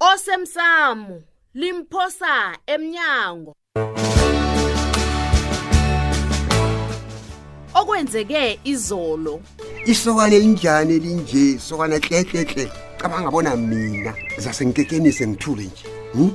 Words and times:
osemsamo 0.00 1.20
limphosa 1.54 2.56
emnyango 2.66 3.52
okwenzeke 7.74 8.60
izolo 8.64 9.40
isokane 9.86 10.38
linjani 10.38 10.92
elinje 10.96 11.38
isokane 11.60 11.98
hlehlehle 12.00 12.70
cabanga 12.98 13.30
bona 13.30 13.56
mina 13.56 14.14
zasengikekenise 14.38 15.26
ngithule 15.28 15.62
nje 15.64 15.86
hm? 16.12 16.28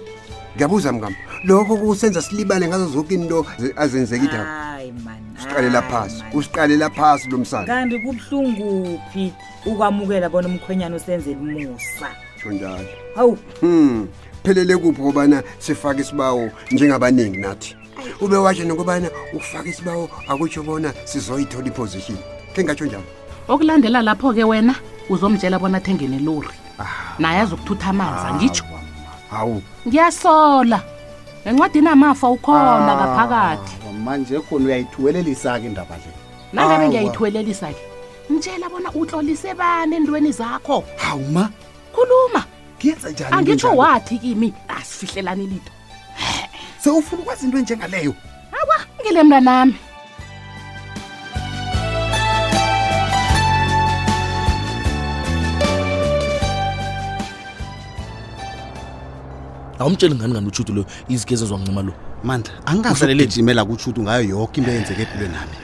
ngiyabuza 0.56 0.92
mngama 0.94 1.16
lokho 1.44 1.78
kusenza 1.78 2.22
silibale 2.22 2.68
ngazo 2.68 2.86
zonke 2.88 3.14
into 3.14 3.46
azenzeka 3.76 4.26
idaba 4.26 4.44
hayi 4.48 4.92
man 4.92 5.25
usiqalela 5.40 5.82
phasi 5.82 6.24
usiqalela 6.34 6.90
phasi 6.90 7.30
lo 7.30 7.38
msana 7.38 7.66
kanti 7.66 8.00
kubuhlunguphi 8.00 9.34
ukwamukela 9.66 10.30
bona 10.30 10.48
umkhwenyana 10.48 10.96
usenzela 10.96 11.38
umusa 11.40 12.08
tsho 12.38 12.52
njalo 12.52 12.86
hawu 13.16 13.38
um 13.62 14.08
phelele 14.44 14.78
kuphi 14.78 15.02
kobana 15.02 15.44
sifake 15.60 16.02
isibawo 16.02 16.50
njengabaningi 16.72 17.38
nathi 17.38 17.76
ube 18.22 18.38
watsho 18.38 18.64
nokubana 18.64 19.10
ukufake 19.34 19.70
isibawo 19.70 20.10
akutsho 20.28 20.64
bona 20.64 20.94
sizoyithola 21.04 21.68
iposition 21.68 22.18
khe 22.56 22.64
ngatsho 22.64 22.86
njalo 22.86 23.04
okulandela 23.48 24.02
lapho-ke 24.02 24.44
wena 24.44 24.76
uzomtshela 25.10 25.60
bona 25.60 25.78
athengenelori 25.78 26.50
ah. 26.80 26.88
naye 27.20 27.40
azokuthutha 27.40 27.90
amanzi 27.90 28.28
angitsho 28.28 28.64
hawu 29.30 29.62
ngiyasola 29.88 30.76
ah, 30.76 30.95
encwadini 31.46 31.88
amafa 31.88 32.30
ukhona 32.30 32.72
ah, 32.72 32.96
ngaphakathi 32.98 33.76
ah, 33.90 33.94
manje 33.94 34.38
khona 34.48 34.66
uyayithuwelelisa-ke 34.66 35.66
indaba 35.70 35.96
le 36.02 36.12
nangabe 36.54 36.88
ngiyayithuwelelisa-ke 36.90 37.82
mtshela 38.30 38.70
bona 38.70 38.90
utlolise 38.94 39.54
bani 39.54 39.96
endweni 39.96 40.32
zakho 40.32 40.84
hawu 40.98 41.26
ma 41.36 41.46
khuluma 41.94 42.42
ngiyenza 42.80 43.10
njani 43.10 43.34
angitsho 43.36 43.72
wathi 43.72 44.18
kimi 44.18 44.54
asifihlelani 44.78 45.48
lito 45.48 45.72
seufuna 46.84 47.22
ukwazi 47.22 47.46
into 47.46 47.58
enjengaleyo 47.58 48.14
awa 48.62 48.78
ngile 49.02 49.24
mna 49.24 49.40
nami 49.42 49.76
awumtsheli 59.80 60.16
ngani 60.16 60.34
ngani 60.34 60.48
utshutu 60.48 60.74
loyo 60.74 60.88
izigezi 61.08 61.46
zwancima 61.46 61.82
lo 61.82 61.94
manda 62.24 62.50
angingazalele 62.66 63.24
ejimela 63.24 63.66
kutshutu 63.66 64.02
ngayo 64.02 64.24
yoke 64.30 64.58
into 64.62 64.72
eyenzeka 64.72 65.02
empilwe 65.02 65.28
nami 65.28 65.56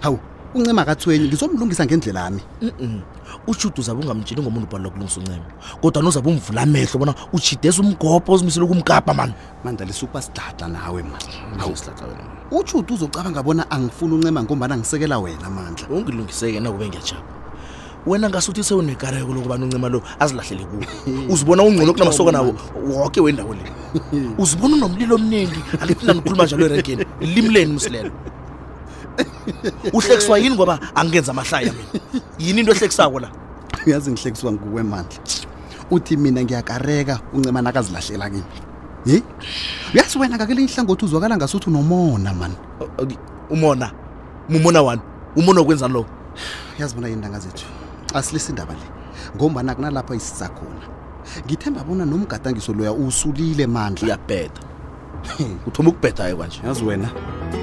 hawu 0.00 0.18
uncema 0.54 0.84
kathweni 0.84 1.28
ngizomlungisa 1.28 1.86
ngendlela 1.86 2.24
ami 2.26 2.40
utshutu 3.46 3.80
uzabe 3.80 4.00
ungamtsheli 4.02 4.42
ngomuntu 4.42 4.66
ubhalela 4.66 4.90
kulungisa 4.90 5.20
uncema 5.20 5.44
kodwa 5.82 6.02
nozabe 6.02 6.28
umvula 6.30 6.62
amehlo 6.62 6.98
bona 6.98 7.14
ushidesa 7.32 7.82
umgobho 7.82 8.32
ozimisele 8.32 8.64
ukumkapa 8.64 9.14
mani 9.14 9.34
manda 9.64 9.84
lisukuba 9.84 10.22
sidada 10.22 10.68
nawe 10.68 11.02
mani 11.02 11.76
utshutu 12.50 12.94
uzocabanga 12.94 13.42
bona 13.42 13.70
angifuni 13.70 14.14
uncema 14.14 14.42
ngombana 14.42 14.76
ngisekela 14.76 15.18
wena 15.18 15.50
mandla 15.50 15.86
ungilungiseke 15.88 16.60
nakube 16.60 16.88
ngiyajaba 16.88 17.39
wena 18.06 18.30
ngasuthi 18.30 18.64
sewunekareko 18.64 19.34
lokubana 19.34 19.64
uncima 19.64 19.88
lo 19.88 20.02
azilahlele 20.20 20.64
kuwo 20.64 21.32
uzibona 21.34 21.62
ungcono 21.62 21.92
kunamasoka 21.92 22.32
nawo 22.32 22.54
woke 22.88 23.20
wendawo 23.20 23.54
le 23.54 23.60
uzibona 24.38 24.74
unomlilo 24.76 25.14
omningi 25.14 25.60
alithinanikhuluma 25.80 26.44
njalo 26.44 26.64
erenkeni 26.66 27.06
limleni 27.20 27.72
msilelo 27.72 28.10
uhlekiswa 29.92 30.38
yini 30.38 30.54
ngoba 30.54 30.78
angenza 30.94 31.30
amahlaya 31.32 31.72
mina 31.72 32.02
yini 32.38 32.60
into 32.60 32.72
ehlekisako 32.72 33.20
la 33.20 33.30
uyazi 33.86 34.10
ngihlekiswa 34.12 34.52
ngokwemandla 34.52 35.18
uthi 35.90 36.16
mina 36.16 36.42
ngiyakareka 36.42 37.20
uncima 37.34 37.62
nakazilahlela 37.62 38.30
kini 38.30 38.44
e 39.10 39.22
uyazi 39.94 40.18
wena 40.18 40.36
ngakelinye 40.36 40.72
ihlangothi 40.72 41.04
uzwakala 41.04 41.36
ngasuthi 41.36 41.68
unomona 41.70 42.34
mani 42.34 42.54
umona 43.50 43.90
mumona 44.48 44.82
wani 44.82 45.00
umona 45.36 45.60
wokwenza 45.60 45.88
lowo 45.88 46.06
uyazibona 46.78 47.08
yini 47.08 47.18
ndangazethu 47.20 47.64
asilisa 48.14 48.48
indaba 48.50 48.72
le 48.74 48.86
ngombana 49.36 49.74
kunalapha 49.74 50.14
isiza 50.20 50.46
khona 50.56 50.84
ngithemba 51.46 51.84
bona 51.86 52.04
nomgadangiso 52.04 52.72
loya 52.78 52.92
usulile 52.92 53.64
mandla 53.74 54.04
uyabheda 54.06 54.60
kuthoma 55.64 55.88
ukubhedayo 55.92 56.34
kwanje 56.38 56.58
yazi 56.66 56.84
wena 56.88 57.08
yeah. 57.08 57.59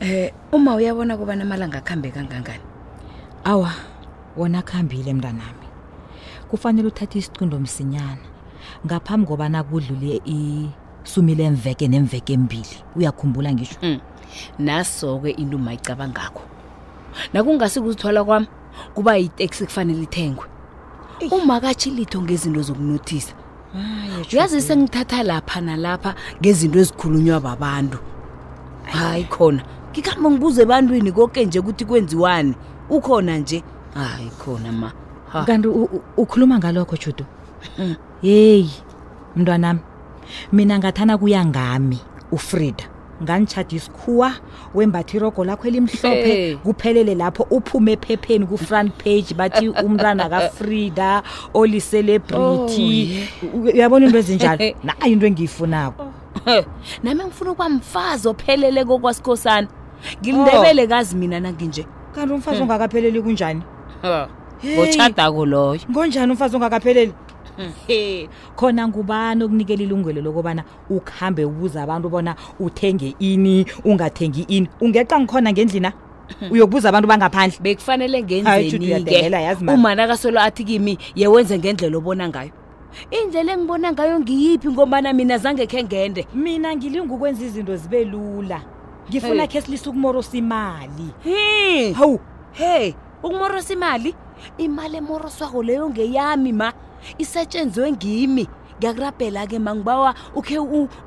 Eh 0.00 0.30
uma 0.52 0.74
uyabona 0.78 1.16
kubana 1.18 1.42
malanga 1.44 1.78
akhambe 1.82 2.10
kangangani? 2.12 2.62
Awa, 3.44 3.72
wona 4.36 4.62
khambile 4.62 5.14
mntanami. 5.14 5.66
Kufanele 6.50 6.88
uthathe 6.88 7.18
isicundo 7.18 7.58
msinyana. 7.58 8.18
Ngaphambi 8.86 9.26
ngoba 9.26 9.48
nakudlule 9.48 10.20
i 10.26 10.68
sumile 11.04 11.44
emveke 11.44 11.88
nemveke 11.88 12.32
embili 12.32 12.76
uyakhumbula 12.96 13.52
ngisho 13.52 13.76
mm. 13.82 14.00
naso-ke 14.58 15.30
into 15.30 15.58
mayicaba 15.58 16.08
ngakho 16.08 16.42
nakungase 17.32 17.80
kuzithwala 17.80 18.24
kwami 18.24 18.46
kuba 18.94 19.16
yiteksi 19.16 19.64
kufanele 19.64 20.02
ithengwe 20.02 20.44
umakatshi 21.30 21.90
litho 21.90 22.22
ngezinto 22.22 22.62
zokunothisa 22.62 23.34
uyazi 24.32 24.60
sengithatha 24.62 25.22
lapha 25.22 25.60
nalapha 25.60 26.14
ngezinto 26.40 26.78
ezikhulunywa 26.78 27.40
babantu 27.40 27.98
hayi 28.86 29.24
khona 29.24 29.62
ngikhambe 29.98 30.28
ngibuze 30.30 30.60
ebantwini 30.62 31.10
konke 31.12 31.40
nje 31.44 31.58
ukuthi 31.58 31.84
kwenziwani 31.84 32.52
ukhona 32.90 33.34
nje 33.38 33.58
hayi 33.94 34.30
khona 34.40 34.70
ma 34.72 34.88
kanti 35.46 35.68
ukhuluma 36.16 36.58
ngalokho 36.58 36.96
judo 36.96 37.24
hmm. 37.76 37.94
yeyi 38.22 38.70
mntwanami 39.36 39.80
mina 40.52 40.78
ngathana 40.78 41.18
kuya 41.18 41.42
ngami 41.46 41.98
ufrida 42.32 42.84
nganitshadi 43.22 43.76
isikhuwa 43.76 44.30
wembathi 44.74 45.16
irogo 45.16 45.44
lakho 45.44 45.68
elimhlophe 45.68 46.56
kuphelele 46.62 47.14
lapho 47.14 47.42
uphume 47.50 47.92
ephepheni 47.92 48.46
ku-front 48.46 48.92
page 49.04 49.34
bathi 49.36 49.66
umntana 49.68 50.28
kafrida 50.30 51.22
oliselebrithy 51.54 52.94
oh, 53.54 53.58
uyabona 53.66 54.06
into 54.06 54.18
ezinjalo 54.22 54.58
nayo 54.86 55.10
into 55.12 55.26
engiyifunako 55.26 56.02
nami 57.02 57.24
ngifuna 57.24 57.50
ukuba 57.52 57.68
mfazi 57.68 58.28
ophelele 58.28 58.84
kokwasikhosana 58.84 59.68
ngindebele 60.22 60.84
oh. 60.84 60.88
kazi 60.88 61.16
mina 61.16 61.40
nanginje 61.40 61.86
kanti 62.14 62.34
umfazi 62.34 62.62
ongakapheleli 62.62 63.22
kunjani 63.22 63.62
ngotshadako 64.74 65.46
loyo 65.46 65.80
ngonjani 65.90 66.32
umfazi 66.32 66.56
ongakapheleli 66.56 67.12
hmm. 67.56 68.28
khona 68.56 68.88
ngubani 68.88 69.44
okunikela 69.44 69.82
ilungelo 69.82 70.20
lokubana 70.22 70.64
ukuhambe 70.90 71.44
ubuza 71.44 71.82
abantu 71.82 72.08
bona 72.08 72.34
uthenge 72.60 73.14
ini 73.18 73.66
ungathengi 73.84 74.42
ini 74.48 74.68
ungeqa 74.80 75.20
ngikhona 75.20 75.50
ngendlina 75.52 75.90
hmm. 76.40 76.50
uyokubuza 76.52 76.88
abantu 76.88 77.08
bangaphandle 77.08 77.58
bekufanele 77.62 78.22
ngenzeniumana 78.22 80.06
kasolo 80.08 80.40
athi 80.40 80.64
kimi 80.64 80.98
yewenze 81.14 81.58
ngendlela 81.58 81.96
obona 81.98 82.24
ngayo 82.28 82.50
indlela 83.10 83.50
engibona 83.52 83.88
ngayo 83.94 84.14
ngiyiphi 84.20 84.68
ngobana 84.72 85.12
mina 85.12 85.38
zangekhe 85.38 85.80
ngende 85.86 86.22
mina 86.34 86.74
ngilinga 86.76 87.14
ukwenza 87.14 87.42
izinto 87.46 87.76
zibe 87.76 88.04
lula 88.04 88.58
ngifuna 89.10 89.42
hey. 89.48 89.48
ke 89.50 89.60
silise 89.64 89.88
ukumorosa 89.88 90.36
imali 90.36 91.08
hmm. 91.24 91.92
hawu 91.94 92.20
hey 92.52 92.92
ukumorosa 93.22 93.72
imali 93.72 94.14
imali 94.58 94.96
emoroswako 94.96 95.62
leyo 95.62 95.90
ngeyami 95.90 96.52
ma 96.52 96.72
isetshenzwe 97.18 97.92
ngimi 97.92 98.48
ngiyakurabhela 98.78 99.46
ke 99.48 99.58
mangibawa 99.58 100.14
ukhe 100.36 100.58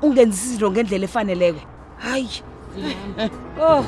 ungenzisizilo 0.02 0.70
ngendlela 0.70 1.04
efaneleko 1.06 1.62
hayi 2.02 2.34
oh 3.62 3.84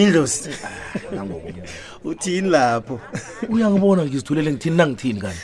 mindlosi 0.00 0.50
uthini 2.04 2.48
lapho 2.48 3.00
uyangibona 3.48 4.04
ngizithulele 4.06 4.50
ngithini 4.52 4.76
nangithini 4.76 5.20
kani 5.20 5.36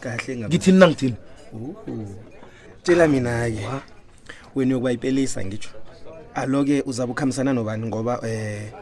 kahle 0.00 0.36
ngithini 0.36 0.78
nangithini 0.78 1.14
tshela 2.82 3.08
mina-ke 3.08 3.64
wena 4.54 4.70
uyokubayipelisa 4.74 5.40
ngitsho 5.44 5.70
alo-ke 6.34 6.82
uzabe 6.86 7.12
ukhambisana 7.12 7.52
nobani 7.52 7.86
ngoba 7.86 8.18
um 8.20 8.26
eh, 8.26 8.72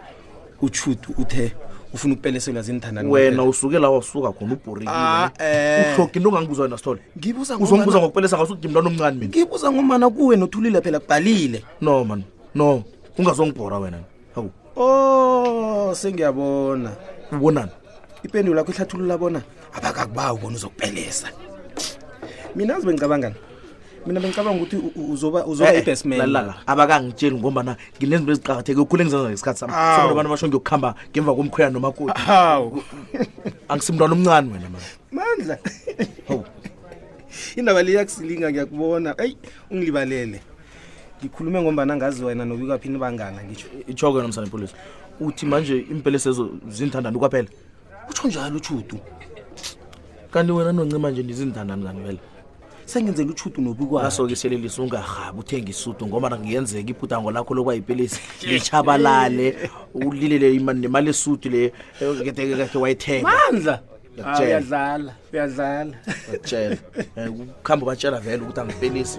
uchutu 0.63 1.13
uthe 1.19 1.53
ufuna 1.95 2.15
ukupeliselwa 2.15 2.63
zinithandan 2.63 3.07
wena 3.07 3.45
usukela 3.45 3.91
wasuka 3.91 4.33
khona 4.33 4.53
uboriuhloki 4.53 4.91
ah, 4.91 5.31
eh. 5.39 6.09
into 6.15 6.29
ongangibuza 6.29 6.63
wena 6.63 6.79
sithole 6.79 7.01
ngibuzuzongibuza 7.19 7.99
ngokupelisa 7.99 8.39
ngase 8.39 8.53
ukuthi 8.53 8.69
mntwana 8.69 8.89
omncane 8.89 9.17
mina 9.19 9.29
ngibuza 9.31 9.73
ngomana 9.73 10.11
kuwe 10.11 10.37
nothulile 10.37 10.81
phela 10.83 11.01
kubhalile 11.01 11.63
no 11.81 12.05
mani 12.05 12.25
no 12.55 12.83
ungazongibhora 13.19 13.79
wena 13.79 13.99
oh 14.77 15.95
sengiyabona 15.95 16.91
ubonani 17.33 17.71
ipendulo 18.23 18.57
lakho 18.59 18.73
ihlathulula 18.73 19.19
bona 19.19 19.41
abakakubawi 19.75 20.39
bona 20.39 20.57
uzokupelesa 20.57 21.29
mina 22.57 22.77
azibe 22.77 22.93
ngicabangani 22.93 23.35
mina 24.07 24.21
bengicabanga 24.21 24.57
ukuthi 24.61 24.77
uzoba 24.99 25.45
eh, 25.47 25.87
eh, 25.89 26.55
abakangitsheli 26.67 27.37
ngombana 27.39 27.77
nginezinto 27.99 28.33
eziqakatheke 28.35 28.81
ukhule 28.83 29.03
engizenza 29.05 29.29
ngesikhathi 29.31 29.61
samabantu 29.63 30.29
basho 30.31 30.47
ngiyokuhamba 30.51 30.91
ngemva 31.11 31.33
komkhwela 31.39 31.71
nomakoli 31.71 32.13
haw 32.13 32.71
angisimntwana 33.71 34.15
omncane 34.15 34.49
wena 34.53 34.69
ma 34.75 34.81
mandla 35.15 35.57
indaba 37.57 37.81
leyakusilinga 37.87 38.47
ngiyakubona 38.51 39.11
eyi 39.23 39.39
ungilibalele 39.71 40.39
ngikhulume 41.25 41.63
ngombana 41.63 41.97
ngazi 41.97 42.25
wena 42.25 42.45
nobikwaphini 42.45 42.99
bangana 42.99 43.41
ngitho 43.45 43.67
itshoke 43.89 44.23
nomsana 44.23 44.47
ipolisa 44.47 44.75
uthi 45.21 45.47
manje 45.47 45.77
impelesezo 45.93 46.45
zinithandani 46.69 47.19
kwaphela 47.19 47.49
utsho 48.11 48.29
njalo 48.29 48.57
utshutu 48.57 48.97
kanti 50.31 50.53
wena 50.53 50.73
noncima 50.73 51.11
nje 51.11 51.23
ndizinithandani 51.23 51.83
kani 51.85 52.01
vela 52.01 52.19
senginzela 52.85 53.31
utshutu 53.31 53.61
nobikwasoke 53.63 54.37
siyelelisa 54.37 54.83
ungarhabi 54.83 55.39
uthenga 55.41 55.71
isutu 55.71 56.07
ngobana 56.07 56.39
ngiyenzeka 56.39 56.91
iphutango 56.93 57.31
lakho 57.31 57.55
lokuba 57.55 57.75
yipelisi 57.75 58.21
litshabalale 58.47 59.71
ulilele 59.95 60.59
nemali 60.59 61.11
esutu 61.11 61.49
le 61.49 61.73
ketekekahle 62.25 62.79
wayithengamandla 62.83 63.81
ah, 64.25 64.41
uyadlala 64.43 65.13
uyadlala 65.33 65.97
atshela 66.35 66.77
eh, 67.17 67.29
kuhambe 67.63 67.85
batshela 67.87 68.21
vele 68.21 68.43
ukuthi 68.43 68.61
angipelisi 68.61 69.19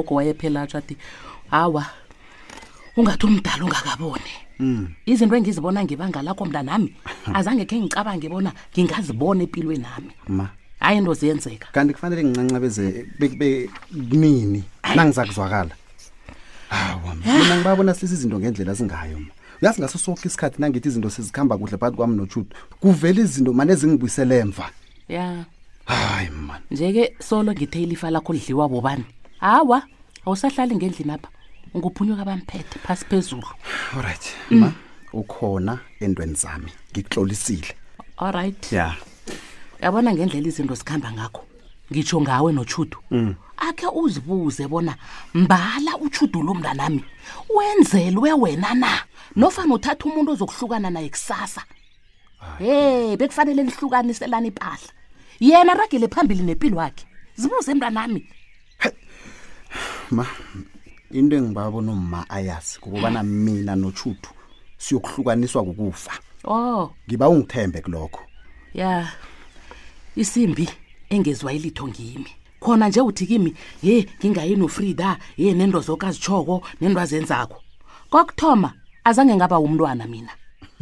ugogo 0.00 0.14
wayephelatshwa 0.14 0.78
ati 0.78 0.96
hawa 1.50 1.86
ungathi 2.96 3.26
umdala 3.26 3.64
ungakaboni 3.64 4.32
mm. 4.58 4.88
izinto 5.06 5.36
engizibona 5.36 5.84
ngibanga 5.84 6.22
lakho 6.22 6.44
mna 6.44 6.62
nami 6.62 6.94
azange 7.36 7.64
khe 7.68 7.76
ngicabange 7.80 8.28
bona 8.28 8.52
ngingazibona 8.72 9.42
empilwe 9.42 9.76
nami 9.76 10.10
hayi 10.80 10.98
into 10.98 11.14
ziyenzeka 11.14 11.68
kanti 11.72 11.94
kufanele 11.94 12.24
ngincancabeze 12.24 12.86
kunini 14.10 14.64
nangiza 14.96 15.26
kuzwakala 15.26 15.70
hawa 16.68 17.14
mina 17.14 17.56
ngibabona 17.56 17.94
silisa 17.94 18.14
izinto 18.14 18.38
ngendlela 18.40 18.74
zingayo 18.74 19.18
ma 19.20 19.28
uyazi 19.62 19.80
ngaso 19.82 19.98
sokho 19.98 20.24
isikhathi 20.28 20.60
nangithi 20.60 20.88
izinto 20.88 21.10
sezikhamba 21.10 21.58
kuhle 21.58 21.76
phakathi 21.78 21.96
kwami 21.96 22.16
noshuto 22.16 22.56
kuvele 22.80 23.20
izinto 23.22 23.52
mane 23.52 23.72
ezingibuyisele 23.72 24.34
emva 24.40 24.66
ya 25.08 25.44
hayi 25.84 26.28
ma 26.46 26.58
nje 26.70 26.88
ke 26.92 27.04
solo 27.20 27.52
ngithe 27.52 27.82
ilifa 27.82 28.10
lakho 28.10 28.32
lidliwa 28.32 28.68
bobani 28.68 29.04
hawa 29.40 29.82
awusahlali 30.26 30.74
ngendlini 30.76 31.12
apha 31.12 31.28
nguphunyuka 31.76 32.24
bamphethe 32.24 32.78
phasi 32.78 33.04
phezulu 33.04 33.46
allright 33.96 34.26
mm. 34.50 34.58
ma 34.60 34.72
ukhona 35.12 35.78
endweni 36.00 36.34
zami 36.34 36.70
ngikuhlolisile 36.92 37.66
allright 38.16 38.72
ya 38.72 38.82
yeah. 38.84 38.96
yabona 39.82 40.12
ngendlela 40.12 40.48
izinto 40.48 40.74
zikhamba 40.74 41.12
ngakho 41.12 41.44
ngitsho 41.92 42.20
ngawe 42.20 42.52
notshudu 42.52 42.98
mm. 43.10 43.34
akhe 43.56 43.86
uzibuze 43.86 44.68
bona 44.68 44.94
mbala 45.34 45.96
utshudu 46.00 46.42
lo 46.42 46.54
mntanami 46.54 47.04
wenzelwe 47.56 48.32
wena 48.32 48.74
na 48.74 48.92
nofana 49.36 49.74
uthatha 49.74 50.04
umuntu 50.04 50.32
ozokuhlukana 50.32 50.90
naye 50.90 51.08
kusasa 51.08 51.62
hey 52.58 53.16
bekufanele 53.16 53.62
nihlukaniselana 53.62 54.46
ipahla 54.46 54.88
yena 55.40 55.74
ragele 55.74 56.08
phambili 56.08 56.42
nempilo 56.42 56.76
wakhe 56.76 57.06
zibuze 57.36 57.74
mntanami 57.74 58.26
ma 60.10 60.26
into 61.12 61.36
engibabona 61.36 61.92
uma 61.92 62.28
ayazi 62.30 62.78
kubana 62.80 63.22
mina 63.22 63.76
nochuthu 63.76 64.32
siyokuhlukaniswa 64.78 65.62
ukufa 65.62 66.10
oh 66.44 66.90
ngiba 67.08 67.28
ungithembe 67.28 67.80
kulokho 67.82 68.20
ya 68.74 69.08
isimbi 70.16 70.68
engezwa 71.10 71.52
ilitho 71.52 71.88
ngimi 71.88 72.28
khona 72.62 72.88
nje 72.88 73.00
uthi 73.00 73.26
kimi 73.26 73.54
hey 73.82 74.04
ngingayini 74.24 74.62
uFrida 74.62 75.16
hey 75.36 75.52
nendo 75.54 75.80
zokazichoko 75.80 76.62
nendo 76.80 77.00
azenzakho 77.00 77.58
kokuthoma 78.10 78.72
azange 79.04 79.34
ngaba 79.36 79.58
umntwana 79.60 80.06
mina 80.06 80.32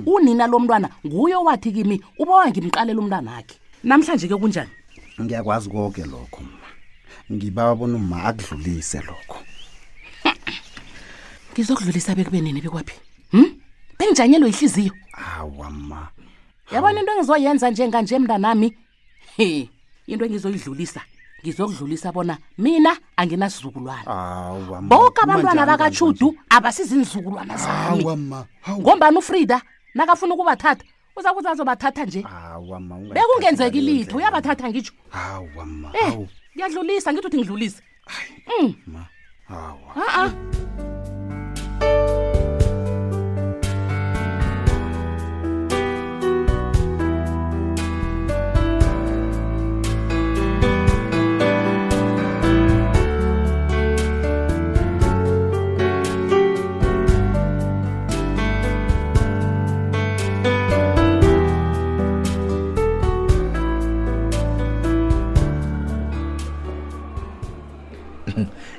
unina 0.06 0.46
lomntwana 0.46 0.88
nguyo 1.06 1.44
wathi 1.44 1.72
kimi 1.72 1.96
ubawa 2.18 2.48
ngimqalela 2.50 3.00
umntwana 3.00 3.28
wakhe 3.36 3.56
namhlanje 3.84 4.24
ke 4.28 4.36
kunjani 4.40 4.70
ngiyakwazi 5.20 5.68
konke 5.70 6.04
lokho 6.08 6.40
mina 6.40 6.58
ngibaba 7.28 7.74
bona 7.76 7.96
uma 8.00 8.18
akudlulise 8.28 9.00
lokho 9.04 9.38
ngizokudlulisa 11.52 12.16
bekube 12.16 12.40
nini 12.40 12.60
bekwaphi 12.64 12.96
hm 13.34 13.48
benginjanyelwe 14.00 14.48
ihliziyo 14.48 14.92
hawa 15.12 15.68
ma 15.70 16.08
yabona 16.72 17.00
into 17.00 17.12
engizoyenza 17.12 17.70
njenganje 17.70 18.18
mntanami 18.18 18.68
he 19.36 19.68
into 20.06 20.24
engizoyidlulisa 20.24 21.00
ngizokudlulisa 21.44 22.08
bona 22.12 22.38
mina 22.58 22.96
anginasizukulwanaboke 23.16 25.20
abantwana 25.22 25.62
bakatshudu 25.68 26.28
abasizinizukulwana 26.48 27.54
zami 27.60 28.04
ngombani 28.80 29.16
ufrida 29.20 29.62
nakafuna 29.94 30.34
ukubathatha 30.34 30.84
uzakuthi 31.20 31.48
azobathatha 31.52 32.02
nje 32.06 32.22
bekungenzeki 33.16 33.80
litho 33.86 34.14
uyabathatha 34.18 34.66
ngitsho 34.70 34.92
eh, 36.00 36.10
ngiyadlulisa 36.54 37.08
ngithi 37.12 37.26
uthi 37.28 37.38
ngidlulise 37.38 37.80
a-a 39.48 40.30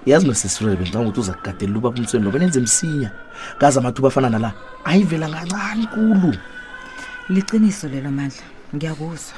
yazi 0.09 0.27
nosisirele 0.27 0.75
bengicanga 0.77 1.05
ukuthi 1.07 1.19
uza 1.19 1.33
kugadela 1.33 1.77
uba 1.77 1.89
bumsweni 1.91 2.25
lo 2.25 2.31
benenze 2.31 2.59
msinya 2.59 3.11
kaze 3.57 3.79
amathuba 3.79 4.07
afana 4.07 4.29
nala 4.29 4.53
ayivela 4.83 5.29
ngancani 5.29 5.87
kulu 5.87 6.33
liciniso 7.29 7.87
lelo 7.89 8.11
mandla 8.11 8.43
ngiyakuzwa 8.75 9.35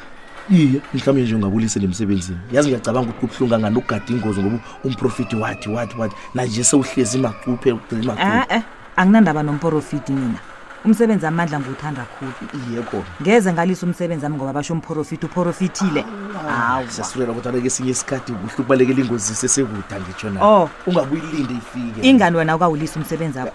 iye 0.50 0.82
mhlawumbe 0.94 1.24
nje 1.24 1.36
ungabulisele 1.36 1.86
emsebenzini 1.86 2.38
yazi 2.52 2.68
ngiyacabanga 2.68 3.10
ukuthi 3.12 3.38
kubuhlungu 3.38 3.56
angani 3.56 3.78
ukugada 3.78 4.06
ingozi 4.14 4.42
ngoba 4.42 4.60
umprofiti 4.84 5.36
wathi 5.36 5.70
wathi 5.70 5.96
wathi 6.00 6.16
nanje 6.36 6.64
sewuhlezi 6.64 7.18
macuphe 7.18 7.72
ucele 7.72 8.08
macuphe 8.08 8.28
ah, 8.28 8.46
eh. 8.50 8.62
anginandaba 9.00 9.44
nomprofiti 9.44 10.12
mina 10.12 10.40
umsebenzi 10.86 11.26
amandla 11.26 11.60
ngiwuthanda 11.60 12.06
khulu 12.12 12.32
yebo 12.74 13.06
ngeze 13.22 13.54
ngalisa 13.54 13.86
umsebenzi 13.86 14.26
ami 14.26 14.36
ngoba 14.38 14.54
basho 14.54 14.74
umphorofiti 14.74 15.26
uphorofithile 15.26 16.02
ah, 16.50 16.52
hawu 16.52 16.88
sasulela 16.90 17.34
kodwa 17.34 17.52
aleke 17.54 17.68
esinye 17.68 17.92
isikhathi 17.94 18.34
kuhle 18.34 18.54
ukubalekela 18.54 19.02
ingozi 19.02 19.36
sesekuda 19.36 19.96
ngitsho 20.02 20.30
na 20.34 20.40
oh 20.42 20.70
ungabuyilinde 20.88 21.54
ifike 21.54 22.02
ingani 22.02 22.38
wena 22.38 22.56
ukawulisa 22.56 23.00
umsebenzi 23.00 23.38
wakho 23.40 23.54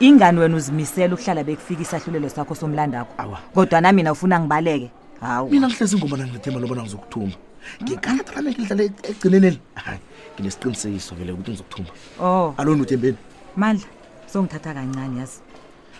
ingani 0.00 0.38
wena 0.40 0.56
uzimisele 0.56 1.14
ukuhlala 1.14 1.44
bekufika 1.44 1.82
isahlulelo 1.82 2.28
sakho 2.30 2.54
somlandakho 2.54 3.38
kodwa 3.54 3.80
namina 3.80 4.12
ufuna 4.12 4.40
ngibaleke 4.40 4.90
hawu 5.20 5.50
mina 5.50 5.66
ngihlezi 5.66 5.96
ingoma 5.96 6.16
nanginethemba 6.16 6.60
lobona 6.60 6.82
ngizokuthumba 6.82 7.36
ngekarata 7.82 8.32
lami 8.38 8.48
engilidlale 8.54 8.84
egcineneli 9.10 9.58
hayi 9.74 9.98
nginesiqinisekiso 10.38 11.14
vele 11.18 11.32
ukuthi 11.34 11.50
ngizokuthumba 11.50 11.90
o 12.22 12.26
oh. 12.26 12.54
alona 12.56 12.82
utembeni 12.82 13.16
mandla 13.58 13.86
songithatha 14.30 14.74
kancane 14.74 15.18
yazi 15.20 15.42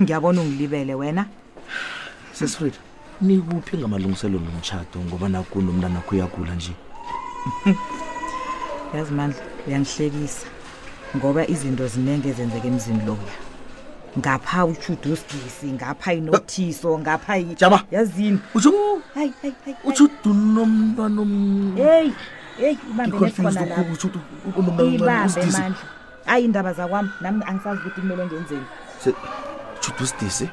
ngiyabona 0.01 0.41
ungilibele 0.43 0.95
wena 0.95 1.27
sesfrid 2.33 2.75
nikuphi 3.21 3.77
ngamalungiselo 3.79 4.39
nomtshato 4.39 4.99
ngoba 5.03 5.27
nakunomntana 5.29 5.99
akho 5.99 6.11
uyagula 6.15 6.55
nje 6.55 6.73
yazi 8.95 9.13
mandla 9.19 9.43
uyangihlekisa 9.67 10.47
ngoba 11.17 11.41
izinto 11.53 11.85
ziningi 11.93 12.27
ezenzeka 12.33 12.67
emzini 12.71 13.03
loya 13.07 13.35
ngapha 14.19 14.59
uchudusdisi 14.73 15.67
ngapha 15.77 16.11
inothiso 16.19 16.91
ngapha 17.03 17.35
jama 17.61 17.81
yazini 17.91 18.39
uthi 18.55 18.69
oh, 19.85 20.05
udunomntwana 20.05 21.23
eyi 21.97 22.11
eyi 22.67 22.77
ibambe 22.91 23.33
mandla 24.75 25.15
ayi 26.31 26.43
iindaba 26.45 26.71
zakwam 26.79 27.07
nam 27.23 27.35
angisazi 27.49 27.81
ukuthi 27.83 28.01
kumele 28.01 28.25
ngenzeni 28.29 28.67
ngibhustise 29.99 30.47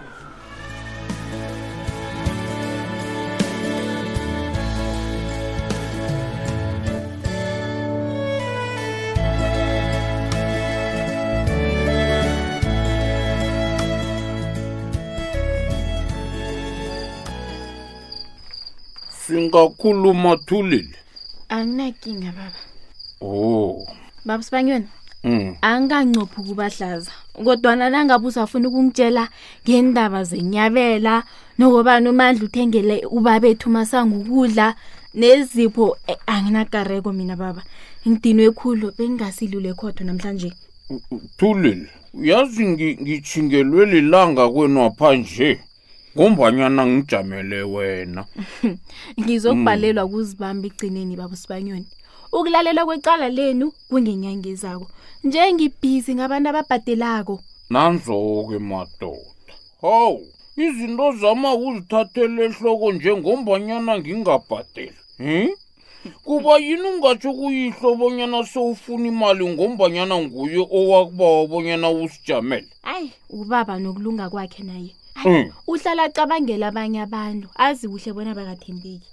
singakhuluma 19.09 20.35
thulile 20.47 20.95
anginakinga 21.49 22.29
baba 22.37 22.55
o 23.21 23.27
oh. 23.27 23.87
babusibangiwena 24.25 24.89
Mm. 25.25 25.55
angancophi 25.61 26.39
ukubahlaza 26.41 27.11
kodwana 27.43 27.89
nangabe 27.89 28.27
usafuna 28.29 28.67
ukungitshela 28.69 29.23
ngendaba 29.65 30.21
zenyabela 30.29 31.13
nokobani 31.57 32.07
umandla 32.13 32.45
uthengele 32.45 32.95
ubabethu 33.17 33.65
umasanga 33.69 34.15
ukudla 34.21 34.67
nezipho 35.17 35.97
e, 36.07 36.13
anginakareko 36.29 37.09
mina 37.17 37.35
baba 37.41 37.61
ngidinwe 38.05 38.43
ekhulu 38.53 38.85
bengingasilule 38.97 39.71
khodwa 39.73 40.01
namhlanje 40.05 40.49
mm, 40.93 40.99
mm, 41.09 41.19
thulile 41.37 41.89
uyazi 42.13 42.61
ngithingelwe 43.01 43.81
lilanga 43.93 44.45
kwenu 44.53 44.77
aphanje 44.85 45.49
ngombanyana 46.13 46.81
ngijamele 46.89 47.59
wena 47.73 48.21
ngizokubhalelwa 49.19 50.03
kuzibamba 50.11 50.63
egcineni 50.69 51.13
baba 51.17 51.33
usibanyoni 51.33 51.89
ukulalela 52.39 52.85
kwecala 52.85 53.27
lenu 53.29 53.71
kungenyangezako 53.89 54.85
nje 55.25 55.41
ngibhizi 55.53 56.11
ngabantu 56.15 56.47
ababhadelako 56.51 57.35
nanzo-ke 57.73 58.57
madoda 58.71 59.53
hawu 59.83 60.19
izinto 60.63 61.05
zama 61.21 61.49
uzithathela 61.65 62.39
ehloko 62.47 62.87
njengombanyana 62.95 63.91
ngingabhadeli 63.99 64.97
hmm? 65.21 65.49
kuba 66.27 66.53
yini 66.65 66.87
ungatsho 66.93 67.31
kuyihlo 67.39 67.89
bonyana 67.99 68.39
sewufuna 68.51 69.05
imali 69.11 69.43
ngombanyana 69.53 70.15
nguye 70.23 70.61
owakubawa 70.79 71.39
bonyana 71.51 71.87
usijamele 72.03 72.69
hayi 72.87 73.07
ubaba 73.39 73.73
nokulunga 73.81 74.25
kwakhe 74.31 74.63
naye 74.69 74.91
hayi 75.21 75.43
hmm. 75.43 75.53
uhlala 75.71 76.01
acabangela 76.09 76.67
abanye 76.67 76.99
abantu 77.07 77.47
azi 77.65 77.85
kuhle 77.91 78.09
bona 78.13 78.35
bangathembeki 78.37 79.09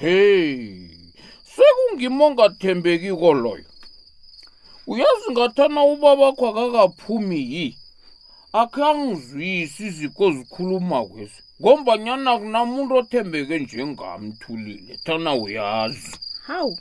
heyi 0.00 1.07
sekungima 1.58 2.24
ongathembekiko 2.24 3.34
loyo 3.42 3.66
uyazi 4.90 5.26
ngathana 5.32 5.80
ubabakho 5.92 6.44
akakaphumi 6.50 7.40
yi 7.54 7.66
akhe 8.60 8.82
angizwisi 8.90 9.82
iziko 9.90 10.24
zikhuluma 10.36 10.98
kwesi 11.08 11.40
ngombanyana 11.60 12.30
kunamuntu 12.40 12.92
othembeke 13.00 13.54
njengamthulile 13.64 14.94
thana 15.06 15.30
uyazi 15.44 16.10
hawu 16.48 16.74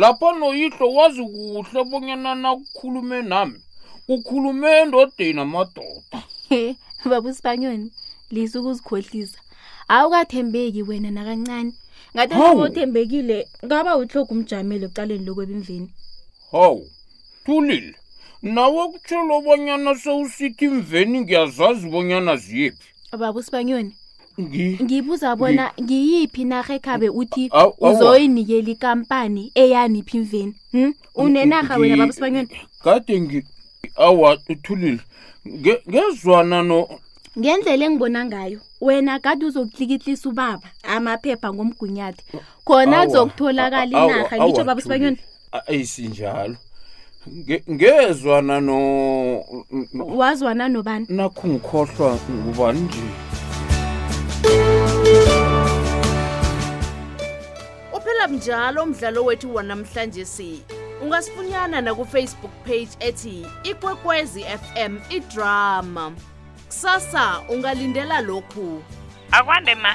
lapha 0.00 0.28
noyihlo 0.40 0.86
wazi 0.98 1.22
kuhle 1.34 1.80
bonyana 1.90 2.30
nakukhulume 2.42 3.18
nami 3.32 3.58
ukhulume 4.14 4.68
endodeni 4.80 5.40
amadoda 5.40 6.18
babusibanyoni 7.10 7.86
lise 8.34 8.56
ukuzikhohlisa 8.58 9.38
awukathembeki 9.96 10.80
wena 10.88 11.10
nakancane 11.16 11.72
ngathi 12.14 12.34
othembekile 12.64 13.38
ngaba 13.66 13.92
uhloko 14.00 14.32
umjamele 14.34 14.86
ecaleni 14.90 15.24
lokwebimveni 15.26 15.88
hawu 16.52 16.82
thulile 17.44 17.92
nawe 18.54 18.82
kutshelwa 18.92 19.34
obanyana 19.40 19.90
sewusithi 20.02 20.64
imveni 20.70 21.16
ngiyazazi 21.22 21.84
bonyana 21.92 22.32
ziyephi 22.44 22.88
baba 23.20 23.38
usibanyoni 23.40 23.92
ngibuza 24.84 25.28
bona 25.38 25.64
ngiyiphi 25.82 26.42
narha 26.50 26.72
ekhabe 26.78 27.08
uthi 27.20 27.44
uzoyinikela 27.90 28.70
ikampani 28.74 29.42
eyaniphi 29.62 30.14
imveni 30.20 30.52
um 30.76 30.90
unenarha 31.24 31.74
wena 31.80 31.96
baba 32.00 32.12
usibanyoni 32.12 32.48
kade 32.84 33.14
ngi 33.22 33.38
awa 34.06 34.28
thulile 34.64 35.00
ngezwana 35.90 36.58
ngendlela 37.38 37.84
engibona 37.84 38.24
ngayo 38.24 38.58
wena 38.80 39.18
kade 39.18 39.46
uzokuklikitlisa 39.46 40.28
ubaba 40.28 40.68
amaphepha 40.82 41.48
ngomgunyathi 41.54 42.22
khona 42.68 43.06
kuzokutholakala 43.06 44.04
inarha 44.04 44.34
ngitsho 44.38 44.64
baba 44.68 44.80
sibanyoni 44.84 45.16
ayisinjalo 45.68 46.56
ngezwana 47.72 48.60
no 48.60 48.78
wazwana 50.18 50.64
nobani 50.68 51.06
nakho 51.08 51.44
ngikhohlwa 51.48 52.10
ngubani 52.44 52.80
nje 52.82 53.02
uphela 57.96 58.28
mnjalo 58.28 58.78
umdlalo 58.82 59.24
wethu 59.24 59.54
wanamhlanje 59.54 60.24
si 60.24 60.62
ungasifunyana 61.02 61.80
nakufacebook 61.80 62.52
page 62.68 62.90
ethi 63.00 63.46
ikwekwezi 63.70 64.42
fm 64.60 64.98
idrama 65.16 66.12
e 66.18 66.31
kusasa 66.72 67.40
ungalindela 67.48 68.20
lokhu 68.20 68.82
akwande 69.30 69.74
ma 69.74 69.92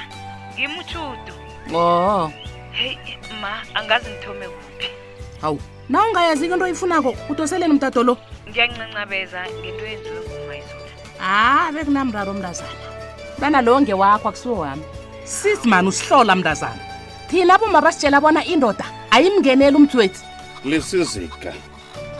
ngimutshudu 0.54 1.34
o 1.74 1.78
oh. 1.78 2.30
heyi 2.76 2.98
ma 3.42 3.52
angazi 3.74 4.08
ngithome 4.10 4.46
kuphi 4.54 4.86
hawu 5.42 5.58
na 5.88 5.98
ungayazi 6.06 6.44
into 6.46 6.64
oyifunako 6.66 7.10
udoseleni 7.30 7.72
umtado 7.74 8.00
lo 8.08 8.14
ngiyancancabeza 8.50 9.40
ngento 9.58 9.84
yenziwe 9.90 10.20
ngumayizola 10.20 10.90
ah, 11.20 11.56
ha 11.66 11.72
bekunamraro 11.74 12.32
mndazana 12.34 12.78
banalonge 13.40 13.92
wakho 13.94 14.28
akusuke 14.28 14.60
wami 14.60 14.84
sisimani 15.24 15.88
usihlola 15.88 16.34
mndazana 16.36 16.80
thina 17.30 17.58
bomabasitshela 17.58 18.20
bona 18.20 18.44
indoda 18.44 18.84
ayimngeneli 19.10 19.76
umthwethi 19.76 20.22
lisizika 20.64 21.52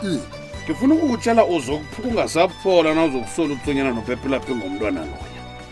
mm 0.03 0.23
ngifuna 0.69 0.95
ukukutshela 0.95 1.45
uzokuphukungasaphola 1.45 2.95
na 2.95 3.05
uzokusola 3.05 3.55
ukuthunyana 3.55 3.91
nophephe 3.97 4.29
lapho 4.29 4.53
engomntwana 4.53 5.01
loya 5.01 5.29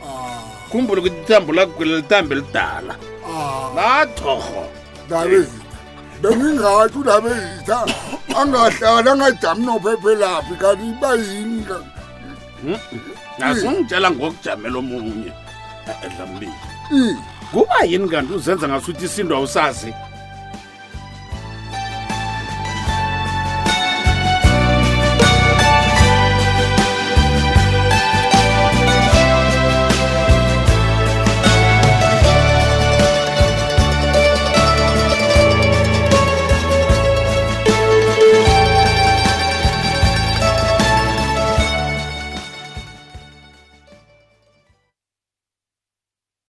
ah. 0.09 0.39
khumbula 0.73 0.99
ukuthi 1.01 1.21
ithambo 1.21 1.51
lakugwela 1.53 1.97
lithambe 2.01 2.35
lidala 2.41 2.95
latoho 3.77 4.63
ah. 4.65 5.11
dabezitha 5.11 5.65
bengingathi 6.23 6.97
udabezitha 7.03 7.79
angahlala 8.41 9.11
angajami 9.13 9.63
nophephe 9.69 10.13
laphi 10.23 10.55
kanti 10.63 10.85
iba 10.93 11.11
yini 11.15 11.65
hmm? 12.63 12.79
nasungitshela 13.39 14.09
ngokujamela 14.11 14.77
omunye 14.81 15.33
e-, 15.91 15.99
edlambili 16.07 16.51
kuba 17.53 17.79
yini 17.85 18.09
kanti 18.13 18.33
uzenza 18.33 18.65
ngasuthi 18.69 19.05
isindo 19.07 19.35
awusazi 19.37 19.91